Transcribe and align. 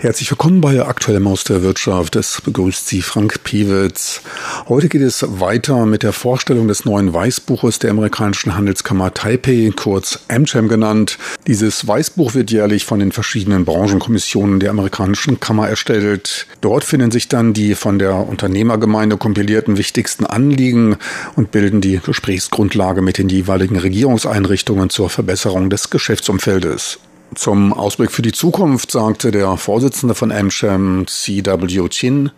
Herzlich 0.00 0.30
willkommen 0.30 0.60
bei 0.60 0.80
Aktuellem 0.86 1.26
aus 1.26 1.42
der 1.42 1.64
Wirtschaft. 1.64 2.14
Es 2.14 2.40
begrüßt 2.40 2.86
Sie 2.86 3.02
Frank 3.02 3.42
Piewitz. 3.42 4.20
Heute 4.68 4.88
geht 4.88 5.02
es 5.02 5.24
weiter 5.40 5.86
mit 5.86 6.04
der 6.04 6.12
Vorstellung 6.12 6.68
des 6.68 6.84
neuen 6.84 7.12
Weißbuches 7.12 7.80
der 7.80 7.90
amerikanischen 7.90 8.54
Handelskammer 8.54 9.12
Taipei, 9.12 9.72
kurz 9.74 10.20
AmCham 10.28 10.68
genannt. 10.68 11.18
Dieses 11.48 11.84
Weißbuch 11.84 12.34
wird 12.34 12.52
jährlich 12.52 12.84
von 12.84 13.00
den 13.00 13.10
verschiedenen 13.10 13.64
Branchenkommissionen 13.64 14.60
der 14.60 14.70
amerikanischen 14.70 15.40
Kammer 15.40 15.68
erstellt. 15.68 16.46
Dort 16.60 16.84
finden 16.84 17.10
sich 17.10 17.26
dann 17.26 17.52
die 17.52 17.74
von 17.74 17.98
der 17.98 18.14
Unternehmergemeinde 18.14 19.16
kompilierten 19.16 19.78
wichtigsten 19.78 20.24
Anliegen 20.24 20.94
und 21.34 21.50
bilden 21.50 21.80
die 21.80 21.98
Gesprächsgrundlage 21.98 23.02
mit 23.02 23.18
den 23.18 23.28
jeweiligen 23.28 23.76
Regierungseinrichtungen 23.76 24.90
zur 24.90 25.10
Verbesserung 25.10 25.70
des 25.70 25.90
Geschäftsumfeldes. 25.90 27.00
Zum 27.34 27.72
Ausblick 27.72 28.10
für 28.10 28.22
die 28.22 28.32
Zukunft 28.32 28.90
sagte 28.90 29.30
der 29.30 29.56
Vorsitzende 29.56 30.14
von 30.14 30.32
AmCham, 30.32 31.06
C.W. 31.06 31.88
Chin, 31.88 32.30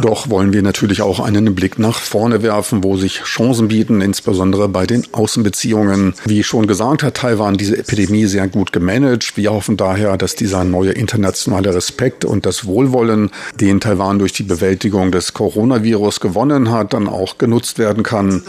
doch 0.00 0.30
wollen 0.30 0.52
wir 0.52 0.62
natürlich 0.62 1.02
auch 1.02 1.20
einen 1.20 1.54
Blick 1.54 1.78
nach 1.78 1.98
vorne 2.00 2.42
werfen, 2.42 2.82
wo 2.82 2.96
sich 2.96 3.22
Chancen 3.22 3.68
bieten, 3.68 4.00
insbesondere 4.00 4.68
bei 4.68 4.86
den 4.86 5.06
Außenbeziehungen. 5.12 6.14
Wie 6.24 6.42
schon 6.42 6.66
gesagt, 6.66 7.02
hat 7.02 7.18
Taiwan 7.18 7.56
diese 7.56 7.76
Epidemie 7.76 8.26
sehr 8.26 8.48
gut 8.48 8.72
gemanagt. 8.72 9.36
Wir 9.36 9.52
hoffen 9.52 9.76
daher, 9.76 10.16
dass 10.16 10.34
dieser 10.34 10.64
neue 10.64 10.92
internationale 10.92 11.74
Respekt 11.74 12.24
und 12.24 12.44
das 12.44 12.66
Wohlwollen, 12.66 13.30
den 13.60 13.78
Taiwan 13.80 14.18
durch 14.18 14.32
die 14.32 14.42
Bewältigung 14.42 15.12
des 15.12 15.34
Coronavirus 15.34 16.20
gewonnen 16.20 16.70
hat, 16.70 16.92
dann 16.92 17.06
auch 17.06 17.38
genutzt 17.38 17.78
werden 17.78 18.02
kann. 18.02 18.42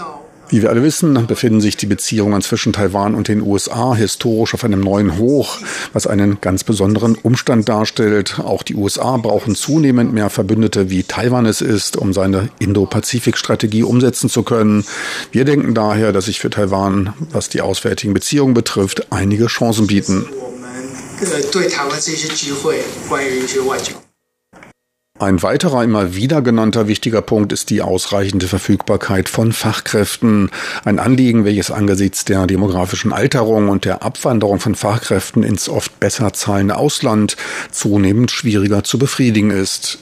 Wie 0.50 0.64
wir 0.64 0.69
alle 0.72 0.81
wissen, 0.81 1.28
befinden 1.28 1.61
sich 1.61 1.78
die 1.78 1.86
Beziehungen 1.86 2.42
zwischen 2.42 2.73
Taiwan 2.73 3.14
und 3.14 3.28
den 3.28 3.44
USA 3.44 3.94
historisch 3.94 4.55
auf 4.55 4.64
einem 4.64 4.80
neuen 4.80 5.19
Hoch, 5.19 5.59
was 5.94 6.08
einen 6.08 6.42
ganz 6.42 6.64
besonderen 6.64 7.16
Umstand 7.16 7.69
darstellt. 7.69 8.39
Auch 8.39 8.64
die 8.64 8.73
USA 8.73 9.17
brauchen 9.17 9.55
zunehmend 9.55 10.11
mehr 10.11 10.31
Verbündete, 10.31 10.89
wie 10.89 11.03
Taiwan 11.03 11.45
es 11.45 11.61
ist, 11.61 11.97
um 11.97 12.14
seine 12.14 12.50
Indo-Pazifik-Strategie 12.58 13.83
umsetzen 13.83 14.27
zu 14.27 14.42
können. 14.42 14.86
Wir 15.31 15.45
denken 15.45 15.75
daher, 15.75 16.11
dass 16.14 16.25
sich 16.25 16.39
für 16.39 16.50
Taiwan, 16.50 17.14
was 17.31 17.50
die 17.50 17.61
auswärtigen 17.61 18.16
Beziehungen 18.16 18.55
betrifft, 18.55 19.11
einige 19.11 19.45
Chancen 19.45 19.86
bieten. 19.86 20.25
Ein 25.20 25.44
weiterer 25.44 25.84
immer 25.84 26.16
wieder 26.16 26.42
genannter 26.42 26.88
wichtiger 26.88 27.22
Punkt 27.22 27.52
ist 27.52 27.70
die 27.72 27.81
ausreichende 27.81 28.48
Verfügbarkeit 28.48 29.28
von 29.28 29.52
Fachkräften. 29.52 30.50
Ein 30.86 30.98
Anliegen, 30.98 31.44
welches 31.44 31.72
angesichts 31.72 32.23
der 32.23 32.48
demografischen 32.48 33.11
Alterung 33.11 33.67
und 33.67 33.84
der 33.84 34.02
Abwanderung 34.02 34.61
von 34.61 34.76
Fachkräften 34.76 35.44
ins 35.44 35.67
oft 35.67 36.00
besser 36.00 36.31
zahlende 36.31 36.78
Ausland 36.78 37.36
zunehmend 37.70 38.31
schwieriger 38.31 38.86
zu 38.86 38.98
befriedigen 38.98 39.52
ist. 39.52 40.00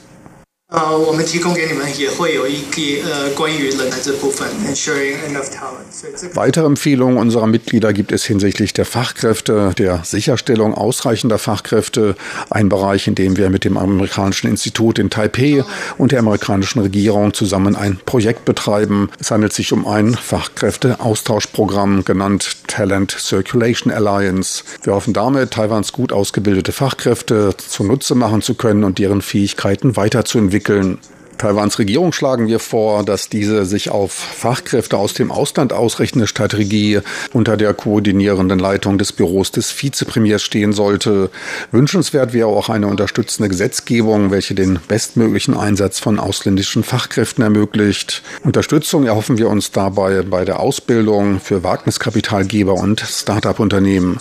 Weitere 6.33 6.65
Empfehlungen 6.65 7.17
unserer 7.17 7.47
Mitglieder 7.47 7.93
gibt 7.93 8.11
es 8.11 8.25
hinsichtlich 8.25 8.73
der 8.73 8.83
Fachkräfte, 8.83 9.71
der 9.77 10.01
Sicherstellung 10.03 10.73
ausreichender 10.73 11.37
Fachkräfte, 11.37 12.17
ein 12.49 12.67
Bereich, 12.67 13.07
in 13.07 13.15
dem 13.15 13.37
wir 13.37 13.49
mit 13.49 13.63
dem 13.63 13.77
amerikanischen 13.77 14.49
Institut 14.49 14.99
in 14.99 15.09
Taipei 15.09 15.63
und 15.97 16.11
der 16.11 16.19
amerikanischen 16.19 16.81
Regierung 16.81 17.33
zusammen 17.33 17.77
ein 17.77 18.01
Projekt 18.05 18.43
betreiben. 18.43 19.09
Es 19.21 19.31
handelt 19.31 19.53
sich 19.53 19.71
um 19.71 19.87
ein 19.87 20.15
Fachkräfteaustauschprogramm, 20.15 22.03
genannt 22.03 22.57
Talent 22.67 23.15
Circulation 23.17 23.93
Alliance. 23.93 24.65
Wir 24.83 24.95
hoffen 24.95 25.13
damit, 25.13 25.51
Taiwans 25.51 25.93
gut 25.93 26.11
ausgebildete 26.11 26.73
Fachkräfte 26.73 27.55
zunutze 27.55 28.15
machen 28.15 28.41
zu 28.41 28.55
können 28.55 28.83
und 28.83 28.99
deren 28.99 29.21
Fähigkeiten 29.21 29.95
weiterzuentwickeln 29.95 30.56
entwickeln. 30.57 30.99
Taiwans 31.37 31.77
Regierung 31.77 32.13
schlagen 32.13 32.47
wir 32.47 32.59
vor, 32.59 33.05
dass 33.05 33.29
diese 33.29 33.63
sich 33.65 33.91
auf 33.91 34.11
Fachkräfte 34.11 34.97
aus 34.97 35.13
dem 35.13 35.31
Ausland 35.31 35.71
ausrichtende 35.71 36.25
Strategie 36.25 37.01
unter 37.31 37.57
der 37.57 37.75
koordinierenden 37.75 38.57
Leitung 38.57 38.97
des 38.97 39.13
Büros 39.13 39.51
des 39.51 39.71
Vizepremiers 39.79 40.41
stehen 40.41 40.73
sollte. 40.73 41.29
Wünschenswert 41.69 42.33
wäre 42.33 42.47
auch 42.47 42.69
eine 42.69 42.87
unterstützende 42.87 43.49
Gesetzgebung, 43.49 44.31
welche 44.31 44.55
den 44.55 44.79
bestmöglichen 44.87 45.55
Einsatz 45.55 45.99
von 45.99 46.17
ausländischen 46.17 46.83
Fachkräften 46.83 47.43
ermöglicht. 47.43 48.23
Unterstützung 48.43 49.05
erhoffen 49.05 49.37
wir 49.37 49.49
uns 49.49 49.69
dabei 49.69 50.23
bei 50.23 50.43
der 50.43 50.59
Ausbildung 50.59 51.39
für 51.39 51.63
Wagniskapitalgeber 51.63 52.73
und 52.73 52.99
Start-up-Unternehmen. 53.01 54.17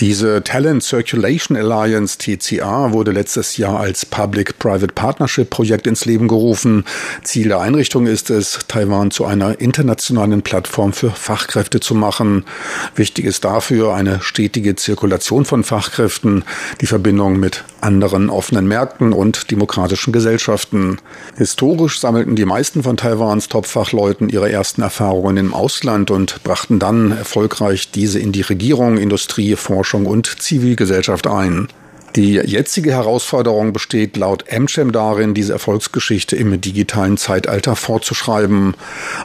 Diese 0.00 0.42
Talent 0.42 0.82
Circulation 0.82 1.58
Alliance 1.58 2.16
TCA 2.16 2.92
wurde 2.92 3.10
letztes 3.10 3.58
Jahr 3.58 3.80
als 3.80 4.06
Public-Private 4.06 4.94
Partnership 4.94 5.50
Projekt 5.50 5.86
ins 5.86 6.06
Leben 6.06 6.26
gerufen. 6.26 6.86
Ziel 7.22 7.48
der 7.48 7.60
Einrichtung 7.60 8.06
ist 8.06 8.30
es, 8.30 8.60
Taiwan 8.66 9.10
zu 9.10 9.26
einer 9.26 9.60
internationalen 9.60 10.40
Plattform 10.40 10.94
für 10.94 11.10
Fachkräfte 11.10 11.80
zu 11.80 11.94
machen. 11.94 12.46
Wichtig 12.94 13.26
ist 13.26 13.44
dafür 13.44 13.92
eine 13.92 14.22
stetige 14.22 14.74
Zirkulation 14.74 15.44
von 15.44 15.64
Fachkräften, 15.64 16.44
die 16.80 16.86
Verbindung 16.86 17.38
mit 17.38 17.64
anderen 17.82 18.30
offenen 18.30 18.66
Märkten 18.66 19.12
und 19.12 19.50
demokratischen 19.50 20.12
Gesellschaften. 20.12 20.98
Historisch 21.36 22.00
sammelten 22.00 22.36
die 22.36 22.44
meisten 22.44 22.82
von 22.82 22.96
Taiwans 22.96 23.48
Top-Fachleuten 23.48 24.28
ihre 24.28 24.50
ersten 24.50 24.82
Erfahrungen 24.82 25.36
im 25.36 25.54
Ausland 25.54 26.10
und 26.10 26.42
brachten 26.42 26.78
dann 26.78 27.12
erfolgreich 27.12 27.90
diese 27.90 28.18
in 28.18 28.32
die 28.32 28.42
Regierung, 28.42 28.98
Industrie, 28.98 29.56
Forschung 29.56 30.06
und 30.06 30.40
Zivilgesellschaft 30.40 31.26
ein. 31.26 31.68
Die 32.16 32.34
jetzige 32.34 32.90
Herausforderung 32.90 33.72
besteht 33.72 34.16
laut 34.16 34.44
AmCham 34.52 34.90
darin, 34.90 35.32
diese 35.32 35.52
Erfolgsgeschichte 35.52 36.34
im 36.34 36.60
digitalen 36.60 37.16
Zeitalter 37.16 37.76
fortzuschreiben. 37.76 38.74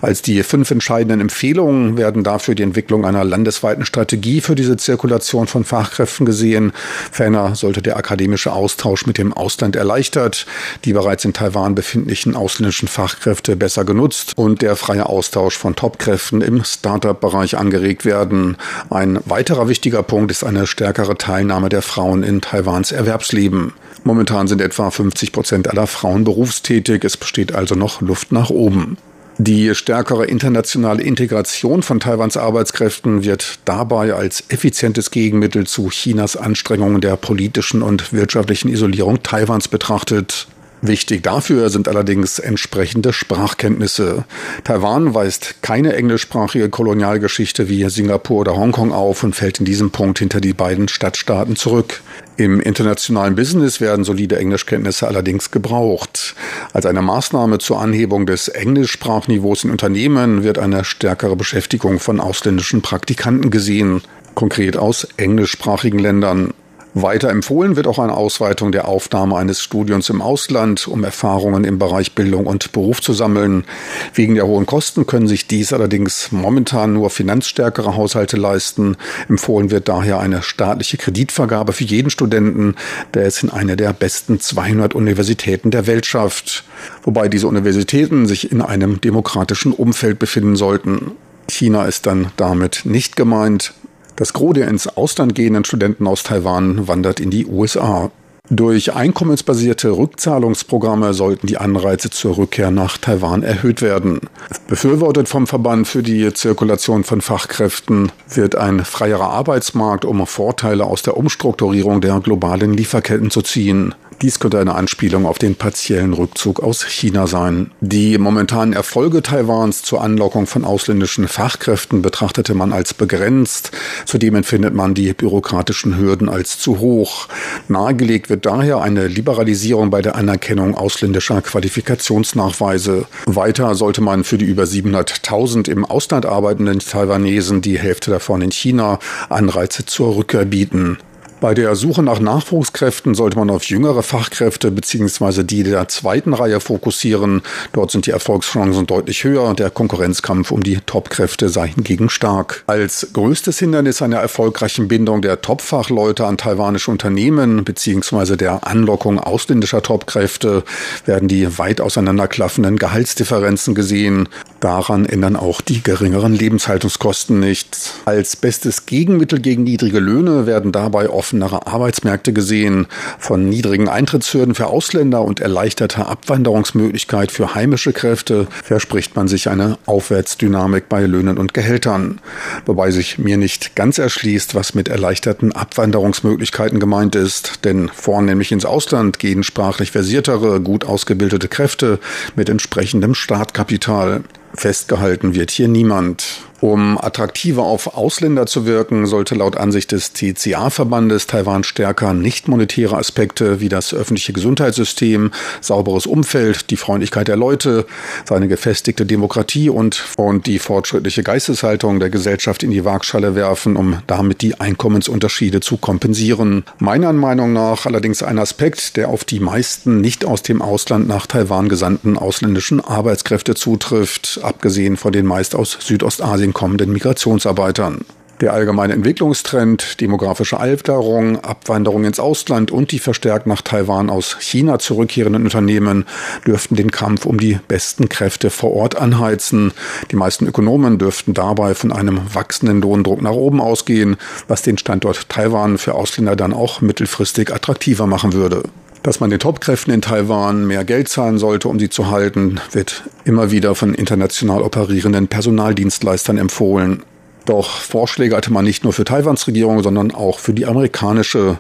Als 0.04 0.22
die 0.22 0.44
fünf 0.44 0.70
entscheidenden 0.70 1.20
Empfehlungen 1.20 1.98
werden 1.98 2.24
dafür 2.24 2.54
die 2.54 2.62
Entwicklung 2.62 3.04
einer 3.04 3.24
landesweiten 3.24 3.88
Strategie 3.88 4.40
für 4.40 4.54
diese 4.54 4.78
Zirkulation 4.78 5.48
von 5.48 5.64
Fachkräften 5.64 6.28
gesehen. 6.28 6.74
Ferner 7.12 7.56
sollte 7.56 7.82
der 7.82 7.98
akademische 7.98 8.54
Austausch 8.54 9.08
mit 9.08 9.18
dem 9.18 9.34
Ausland 9.34 9.76
erleichtert, 9.76 10.46
die 10.84 10.94
bereits 10.94 11.26
in 11.26 11.34
Taiwan 11.34 11.74
befindlichen 11.74 12.36
ausländischen 12.36 12.88
Fachkräfte 12.88 13.56
besser 13.56 13.84
genutzt 13.84 14.34
und 14.36 14.62
der 14.62 14.76
freie 14.76 15.08
Austausch 15.08 15.58
von 15.58 15.76
Topkräften 15.76 16.42
im 16.42 16.64
Startup-Bereich 16.64 17.58
angeregt 17.58 18.06
werden. 18.06 18.58
Ein 18.92 19.20
weiterer 19.26 19.70
wichtiger 19.70 20.04
Punkt 20.04 20.30
ist 20.30 20.44
eine 20.44 20.68
stärkere 20.68 21.18
Teilnahme 21.18 21.70
der 21.70 21.82
Frauen 21.82 22.22
in 22.22 22.42
Taiwan 22.42 22.75
Taiwans 22.76 22.92
Erwerbsleben. 22.92 23.72
Momentan 24.04 24.48
sind 24.48 24.60
etwa 24.60 24.92
50 24.92 25.32
Prozent 25.32 25.70
aller 25.70 25.88
Frauen 25.88 26.26
berufstätig. 26.26 27.06
Es 27.06 27.16
besteht 27.16 27.56
also 27.56 27.74
noch 27.74 28.02
Luft 28.02 28.34
nach 28.34 28.50
oben. 28.50 28.98
Die 29.38 29.74
stärkere 29.74 30.26
internationale 30.26 31.02
Integration 31.02 31.84
von 31.84 32.02
Taiwans 32.02 32.36
Arbeitskräften 32.36 33.24
wird 33.24 33.60
dabei 33.64 34.14
als 34.14 34.44
effizientes 34.50 35.10
Gegenmittel 35.10 35.66
zu 35.66 35.88
Chinas 35.88 36.36
Anstrengungen 36.36 37.00
der 37.00 37.16
politischen 37.16 37.82
und 37.82 38.12
wirtschaftlichen 38.12 38.68
Isolierung 38.68 39.24
Taiwans 39.24 39.70
betrachtet. 39.70 40.48
Wichtig 40.88 41.24
dafür 41.24 41.70
sind 41.72 41.88
allerdings 41.88 42.38
entsprechende 42.38 43.12
Sprachkenntnisse. 43.12 44.26
Taiwan 44.64 45.16
weist 45.16 45.64
keine 45.64 45.96
englischsprachige 45.96 46.70
Kolonialgeschichte 46.70 47.70
wie 47.70 47.90
Singapur 47.90 48.42
oder 48.42 48.56
Hongkong 48.56 48.92
auf 48.92 49.24
und 49.24 49.36
fällt 49.36 49.60
in 49.60 49.66
diesem 49.66 49.90
Punkt 49.90 50.20
hinter 50.20 50.42
die 50.42 50.54
beiden 50.54 50.88
Stadtstaaten 50.88 51.56
zurück. 51.56 52.02
Im 52.38 52.60
internationalen 52.60 53.36
Business 53.36 53.82
werden 53.82 54.06
solide 54.06 54.38
Englischkenntnisse 54.38 55.08
allerdings 55.08 55.50
gebraucht. 55.50 56.36
Als 56.72 56.86
eine 56.86 57.02
Maßnahme 57.02 57.58
zur 57.58 57.82
Anhebung 57.82 58.28
des 58.28 58.48
Englischsprachniveaus 58.48 59.64
in 59.64 59.72
Unternehmen 59.72 60.44
wird 60.44 60.60
eine 60.60 60.84
stärkere 60.86 61.36
Beschäftigung 61.36 62.00
von 62.00 62.20
ausländischen 62.20 62.84
Praktikanten 62.84 63.50
gesehen, 63.50 64.04
konkret 64.36 64.78
aus 64.78 65.08
englischsprachigen 65.18 65.98
Ländern. 65.98 66.54
Weiter 66.96 67.30
empfohlen 67.30 67.76
wird 67.76 67.88
auch 67.88 68.00
eine 68.00 68.14
Ausweitung 68.14 68.72
der 68.72 68.88
Aufnahme 68.88 69.36
eines 69.36 69.62
Studiums 69.62 70.10
im 70.10 70.22
Ausland, 70.22 70.88
um 70.88 71.04
Erfahrungen 71.04 71.66
im 71.66 71.78
Bereich 71.78 72.14
Bildung 72.14 72.46
und 72.46 72.72
Beruf 72.72 73.02
zu 73.02 73.12
sammeln. 73.12 73.66
Wegen 74.14 74.36
der 74.36 74.48
hohen 74.48 74.66
Kosten 74.66 75.06
können 75.06 75.28
sich 75.28 75.46
dies 75.46 75.74
allerdings 75.74 76.32
momentan 76.32 76.94
nur 76.94 77.10
finanzstärkere 77.10 77.98
Haushalte 77.98 78.38
leisten. 78.38 78.96
Empfohlen 79.28 79.72
wird 79.72 79.90
daher 79.90 80.22
eine 80.22 80.42
staatliche 80.42 80.96
Kreditvergabe 80.96 81.74
für 81.74 81.84
jeden 81.84 82.10
Studenten, 82.10 82.76
der 83.14 83.26
es 83.26 83.44
in 83.44 83.50
eine 83.50 83.76
der 83.76 83.92
besten 83.92 84.40
200 84.40 84.96
Universitäten 84.96 85.72
der 85.72 85.88
Welt 85.88 86.06
schafft. 86.06 86.64
Wobei 87.04 87.28
diese 87.28 87.50
Universitäten 87.50 88.26
sich 88.26 88.54
in 88.54 88.62
einem 88.62 89.02
demokratischen 89.02 89.74
Umfeld 89.74 90.18
befinden 90.18 90.56
sollten. 90.56 91.12
China 91.50 91.86
ist 91.86 92.06
dann 92.06 92.32
damit 92.38 92.84
nicht 92.86 93.18
gemeint. 93.18 93.74
Das 94.16 94.34
Gros 94.34 94.54
der 94.54 94.68
ins 94.70 94.88
Ausland 94.88 95.36
gehenden 95.36 95.66
Studenten 95.66 96.08
aus 96.08 96.24
Taiwan 96.24 96.88
wandert 96.88 97.20
in 97.20 97.30
die 97.30 97.46
USA. 97.46 98.12
Durch 98.50 98.94
einkommensbasierte 98.94 99.98
Rückzahlungsprogramme 99.98 101.16
sollten 101.16 101.48
die 101.48 101.58
Anreize 101.58 102.12
zur 102.12 102.38
Rückkehr 102.38 102.70
nach 102.70 103.00
Taiwan 103.00 103.42
erhöht 103.42 103.82
werden. 103.82 104.22
Befürwortet 104.68 105.28
vom 105.28 105.48
Verband 105.48 105.88
für 105.88 106.04
die 106.04 106.32
Zirkulation 106.32 107.04
von 107.04 107.22
Fachkräften 107.22 108.12
wird 108.32 108.56
ein 108.56 108.86
freierer 108.86 109.32
Arbeitsmarkt, 109.32 110.06
um 110.06 110.26
Vorteile 110.28 110.86
aus 110.86 111.02
der 111.02 111.18
Umstrukturierung 111.18 112.02
der 112.02 112.20
globalen 112.20 112.74
Lieferketten 112.74 113.32
zu 113.32 113.42
ziehen. 113.42 113.96
Dies 114.22 114.40
könnte 114.40 114.60
eine 114.60 114.76
Anspielung 114.76 115.26
auf 115.26 115.40
den 115.40 115.56
partiellen 115.56 116.14
Rückzug 116.14 116.64
aus 116.64 116.86
China 116.86 117.28
sein. 117.28 117.72
Die 117.82 118.18
momentanen 118.18 118.74
Erfolge 118.74 119.22
Taiwans 119.22 119.82
zur 119.82 120.02
Anlockung 120.02 120.48
von 120.48 120.64
ausländischen 120.64 121.28
Fachkräften 121.28 122.02
betrachtete 122.02 122.54
man 122.54 122.72
als 122.72 122.94
begrenzt. 122.94 123.72
Zudem 124.06 124.36
empfindet 124.36 124.74
man 124.74 124.94
die 124.94 125.12
bürokratischen 125.14 125.98
Hürden 125.98 126.30
als 126.30 126.58
zu 126.60 126.80
hoch. 126.80 127.28
Nahegelegt 127.68 128.30
wird 128.30 128.46
daher 128.46 128.82
eine 128.82 129.08
Liberalisierung 129.08 129.90
bei 129.90 130.02
der 130.02 130.16
Anerkennung 130.16 130.76
ausländischer 130.76 131.42
Qualifikationsnachweise. 131.42 133.08
Weiter 133.26 133.76
sollte 133.76 134.00
man 134.00 134.24
für 134.24 134.38
die 134.38 134.46
über 134.46 134.64
700.000 134.64 135.70
im 135.70 135.84
Ausland 135.84 136.26
arbeitenden 136.26 136.80
Taiwanesen, 136.80 137.62
die 137.62 137.78
Hälfte 137.78 138.12
davon 138.12 138.42
in 138.42 138.52
China, 138.52 139.00
Anreize 139.28 139.86
zur 139.86 140.16
Rückkehr 140.16 140.46
bieten. 140.46 141.00
Bei 141.46 141.54
der 141.54 141.76
Suche 141.76 142.02
nach 142.02 142.20
Nachwuchskräften 142.20 143.14
sollte 143.14 143.38
man 143.38 143.52
auf 143.52 143.66
jüngere 143.66 144.02
Fachkräfte 144.02 144.72
bzw. 144.72 145.44
die 145.44 145.62
der 145.62 145.88
zweiten 145.88 146.34
Reihe 146.34 146.60
fokussieren. 146.60 147.44
Dort 147.72 147.92
sind 147.92 148.08
die 148.08 148.10
Erfolgschancen 148.10 148.88
deutlich 148.88 149.24
höher. 149.24 149.54
Der 149.54 149.70
Konkurrenzkampf 149.70 150.50
um 150.50 150.64
die 150.64 150.78
Topkräfte 150.78 151.50
sei 151.50 151.68
hingegen 151.68 152.10
stark. 152.10 152.64
Als 152.66 153.10
größtes 153.14 153.60
Hindernis 153.60 154.02
einer 154.02 154.18
erfolgreichen 154.18 154.88
Bindung 154.88 155.22
der 155.22 155.42
Topfachleute 155.42 156.26
an 156.26 156.38
taiwanische 156.38 156.90
Unternehmen 156.90 157.64
bzw. 157.64 158.38
der 158.38 158.66
Anlockung 158.66 159.20
ausländischer 159.20 159.84
Topkräfte 159.84 160.64
werden 161.06 161.28
die 161.28 161.60
weit 161.60 161.80
auseinanderklaffenden 161.80 162.78
Gehaltsdifferenzen 162.78 163.76
gesehen. 163.76 164.30
Daran 164.62 165.06
ändern 165.06 165.36
auch 165.36 165.62
die 165.62 165.84
geringeren 165.84 166.34
Lebenshaltungskosten 166.34 167.40
nichts. 167.40 167.94
Als 168.06 168.36
bestes 168.36 168.88
Gegenmittel 168.88 169.40
gegen 169.40 169.62
niedrige 169.62 170.00
Löhne 170.00 170.48
werden 170.48 170.72
dabei 170.72 171.08
offenere 171.36 171.68
Arbeitsmärkte 171.68 172.32
gesehen, 172.32 172.88
von 173.20 173.50
niedrigen 173.50 173.90
Eintrittshürden 173.90 174.56
für 174.56 174.68
Ausländer 174.68 175.22
und 175.22 175.42
erleichterter 175.42 176.08
Abwanderungsmöglichkeit 176.08 177.30
für 177.32 177.56
heimische 177.56 177.92
Kräfte 177.92 178.48
verspricht 178.64 179.18
man 179.18 179.28
sich 179.28 179.50
eine 179.50 179.78
Aufwärtsdynamik 179.86 180.88
bei 180.88 181.06
Löhnen 181.06 181.38
und 181.38 181.54
Gehältern. 181.54 182.22
Wobei 182.66 182.92
sich 182.92 183.18
mir 183.18 183.36
nicht 183.36 183.76
ganz 183.76 183.98
erschließt, 183.98 184.56
was 184.56 184.76
mit 184.76 184.88
erleichterten 184.88 185.52
Abwanderungsmöglichkeiten 185.52 186.80
gemeint 186.80 187.16
ist, 187.16 187.66
denn 187.66 187.90
vornehmlich 187.94 188.54
ins 188.54 188.66
Ausland 188.66 189.20
gehen 189.20 189.44
sprachlich 189.44 189.92
versiertere, 189.92 190.62
gut 190.62 190.86
ausgebildete 190.86 191.50
Kräfte 191.50 192.00
mit 192.36 192.48
entsprechendem 192.48 193.14
Startkapital. 193.14 194.24
Festgehalten 194.56 195.36
wird 195.36 195.52
hier 195.52 195.68
niemand. 195.68 196.46
Um 196.62 196.98
attraktiver 196.98 197.64
auf 197.64 197.96
Ausländer 197.96 198.46
zu 198.46 198.66
wirken, 198.66 199.06
sollte 199.06 199.36
laut 199.36 199.58
Ansicht 199.58 199.92
des 199.92 200.14
TCA-Verbandes 200.14 201.28
Taiwan 201.28 201.64
stärker 201.64 202.14
nicht 202.14 202.48
monetäre 202.48 202.98
Aspekte 202.98 203.60
wie 203.60 203.70
das 203.70 203.94
öffentliche 203.94 204.34
Gesundheitssystem, 204.34 205.32
sauberes 205.60 206.08
Umfeld, 206.08 206.72
die 206.72 206.78
Freundlichkeit 206.78 207.28
der 207.28 207.36
Leute, 207.36 207.86
seine 208.24 208.48
gefestigte 208.48 209.06
Demokratie 209.06 209.70
und, 209.70 210.06
und 210.18 210.48
die 210.48 210.60
fortschrittliche 210.60 211.24
Geisteshaltung 211.24 212.00
der 212.00 212.10
Gesellschaft 212.10 212.64
in 212.64 212.72
die 212.72 212.86
Waagschale 212.86 213.36
werfen, 213.36 213.76
um 213.76 214.00
damit 214.08 214.42
die 214.42 214.60
Einkommensunterschiede 214.60 215.60
zu 215.60 215.78
kompensieren. 215.78 216.64
Meiner 216.80 217.12
Meinung 217.12 217.52
nach 217.52 217.86
allerdings 217.86 218.24
ein 218.24 218.40
Aspekt, 218.40 218.96
der 218.96 219.10
auf 219.10 219.26
die 219.26 219.42
meisten 219.42 220.00
nicht 220.00 220.24
aus 220.24 220.42
dem 220.42 220.62
Ausland 220.62 221.08
nach 221.08 221.28
Taiwan 221.28 221.68
gesandten 221.68 222.18
ausländischen 222.18 222.80
Arbeitskräfte 222.80 223.56
zutrifft, 223.56 224.40
abgesehen 224.46 224.98
von 224.98 225.12
den 225.12 225.26
meist 225.26 225.56
aus 225.56 225.78
Südostasien 225.82 226.54
kommenden 226.54 226.92
Migrationsarbeitern. 226.92 228.06
Der 228.42 228.52
allgemeine 228.52 228.92
Entwicklungstrend, 228.92 230.02
demografische 230.02 230.60
Alterung, 230.60 231.40
Abwanderung 231.40 232.04
ins 232.04 232.20
Ausland 232.20 232.70
und 232.70 232.92
die 232.92 233.00
verstärkt 233.00 233.48
nach 233.48 233.62
Taiwan 233.62 234.10
aus 234.10 234.36
China 234.42 234.78
zurückkehrenden 234.78 235.44
Unternehmen 235.44 236.04
dürften 236.46 236.76
den 236.76 236.92
Kampf 236.92 237.26
um 237.26 237.40
die 237.40 237.60
besten 237.70 238.10
Kräfte 238.10 238.50
vor 238.50 238.74
Ort 238.74 238.98
anheizen. 238.98 239.72
Die 240.12 240.18
meisten 240.18 240.48
Ökonomen 240.48 240.98
dürften 240.98 241.34
dabei 241.34 241.76
von 241.76 241.94
einem 241.94 242.20
wachsenden 242.34 242.82
Lohndruck 242.82 243.22
nach 243.22 243.32
oben 243.32 243.62
ausgehen, 243.62 244.18
was 244.50 244.62
den 244.62 244.78
Standort 244.78 245.30
Taiwan 245.30 245.78
für 245.78 245.94
Ausländer 245.94 246.36
dann 246.36 246.52
auch 246.52 246.82
mittelfristig 246.82 247.54
attraktiver 247.54 248.06
machen 248.06 248.34
würde. 248.34 248.64
Dass 249.06 249.20
man 249.20 249.30
den 249.30 249.38
Topkräften 249.38 249.94
in 249.94 250.02
Taiwan 250.02 250.66
mehr 250.66 250.84
Geld 250.84 251.10
zahlen 251.10 251.38
sollte, 251.38 251.68
um 251.68 251.78
sie 251.78 251.90
zu 251.90 252.10
halten, 252.10 252.60
wird 252.72 253.04
immer 253.24 253.52
wieder 253.52 253.76
von 253.76 253.94
international 253.94 254.64
operierenden 254.64 255.28
Personaldienstleistern 255.28 256.40
empfohlen. 256.40 257.04
Doch 257.46 257.82
Vorschläge 257.82 258.36
hatte 258.36 258.52
man 258.52 258.66
nicht 258.66 258.84
nur 258.84 258.94
für 258.94 259.04
Taiwans 259.04 259.46
Regierung, 259.46 259.84
sondern 259.84 260.10
auch 260.10 260.40
für 260.40 260.56
die 260.56 260.66
amerikanische. 260.66 261.60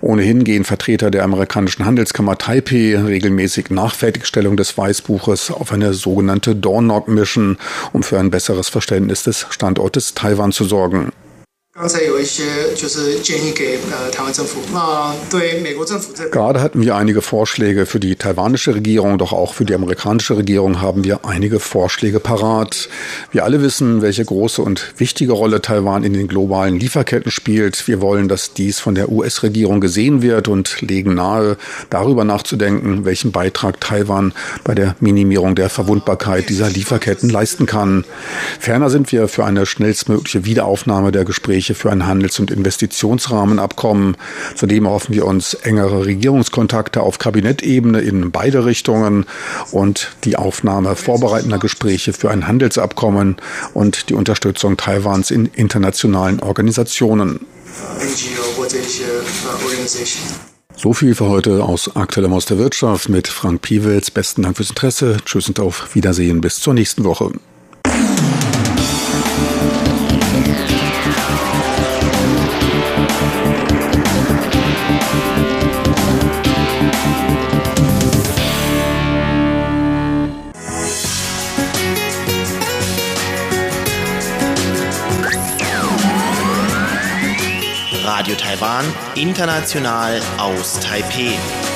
Ohnehin 0.00 0.42
gehen 0.42 0.64
Vertreter 0.64 1.12
der 1.12 1.22
amerikanischen 1.22 1.84
Handelskammer 1.84 2.38
Taipei 2.38 2.98
regelmäßig 2.98 3.70
nach 3.70 3.94
Fertigstellung 3.94 4.56
des 4.56 4.76
Weißbuches 4.76 5.52
auf 5.52 5.70
eine 5.70 5.94
sogenannte 5.94 6.56
Door 6.56 6.80
Knock 6.80 7.06
Mission, 7.06 7.56
um 7.92 8.02
für 8.02 8.18
ein 8.18 8.32
besseres 8.32 8.68
Verständnis 8.68 9.22
des 9.22 9.46
Standortes 9.50 10.14
Taiwan 10.14 10.50
zu 10.50 10.64
sorgen. 10.64 11.12
Gerade 16.30 16.60
hatten 16.60 16.80
wir 16.80 16.94
einige 16.94 17.20
Vorschläge 17.20 17.84
für 17.84 17.98
die 17.98 18.14
taiwanische 18.14 18.76
Regierung, 18.76 19.18
doch 19.18 19.32
auch 19.32 19.54
für 19.54 19.64
die 19.64 19.74
amerikanische 19.74 20.36
Regierung 20.36 20.80
haben 20.80 21.02
wir 21.02 21.24
einige 21.24 21.58
Vorschläge 21.58 22.20
parat. 22.20 22.88
Wir 23.32 23.42
alle 23.42 23.60
wissen, 23.60 24.02
welche 24.02 24.24
große 24.24 24.62
und 24.62 24.94
wichtige 24.98 25.32
Rolle 25.32 25.62
Taiwan 25.62 26.04
in 26.04 26.12
den 26.12 26.28
globalen 26.28 26.78
Lieferketten 26.78 27.32
spielt. 27.32 27.88
Wir 27.88 28.00
wollen, 28.00 28.28
dass 28.28 28.54
dies 28.54 28.78
von 28.78 28.94
der 28.94 29.10
US-Regierung 29.10 29.80
gesehen 29.80 30.22
wird 30.22 30.46
und 30.46 30.80
legen 30.80 31.14
nahe, 31.14 31.56
darüber 31.90 32.22
nachzudenken, 32.22 33.04
welchen 33.04 33.32
Beitrag 33.32 33.80
Taiwan 33.80 34.32
bei 34.62 34.76
der 34.76 34.94
Minimierung 35.00 35.56
der 35.56 35.70
Verwundbarkeit 35.70 36.50
dieser 36.50 36.70
Lieferketten 36.70 37.30
leisten 37.30 37.66
kann. 37.66 38.04
Ferner 38.60 38.90
sind 38.90 39.10
wir 39.10 39.26
für 39.26 39.44
eine 39.44 39.66
schnellstmögliche 39.66 40.44
Wiederaufnahme 40.44 41.10
der 41.10 41.24
Gespräche 41.24 41.63
Gespräche 41.64 41.74
für 41.74 41.90
ein 41.90 42.06
Handels- 42.06 42.38
und 42.38 42.50
Investitionsrahmenabkommen. 42.50 44.16
Zudem 44.54 44.86
hoffen 44.86 45.14
wir 45.14 45.24
uns 45.24 45.54
engere 45.54 46.04
Regierungskontakte 46.04 47.00
auf 47.00 47.18
Kabinettebene 47.18 48.00
in 48.00 48.30
beide 48.30 48.66
Richtungen 48.66 49.24
und 49.70 50.10
die 50.24 50.36
Aufnahme 50.36 50.94
vorbereitender 50.94 51.58
Gespräche 51.58 52.12
für 52.12 52.30
ein 52.30 52.46
Handelsabkommen 52.46 53.36
und 53.72 54.10
die 54.10 54.14
Unterstützung 54.14 54.76
Taiwans 54.76 55.30
in 55.30 55.46
internationalen 55.46 56.40
Organisationen. 56.40 57.40
So 60.76 60.92
viel 60.92 61.14
für 61.14 61.28
heute 61.28 61.62
aus 61.62 61.96
Aktuellem 61.96 62.32
aus 62.34 62.44
der 62.44 62.58
Wirtschaft 62.58 63.08
mit 63.08 63.28
Frank 63.28 63.62
Piewels. 63.62 64.10
Besten 64.10 64.42
Dank 64.42 64.56
fürs 64.56 64.70
Interesse. 64.70 65.16
Tschüss 65.24 65.48
und 65.48 65.60
auf 65.60 65.94
Wiedersehen 65.94 66.40
bis 66.40 66.60
zur 66.60 66.74
nächsten 66.74 67.04
Woche. 67.04 67.30
Taiwan, 88.74 88.92
international 89.14 90.20
aus 90.38 90.80
Taipeh. 90.80 91.73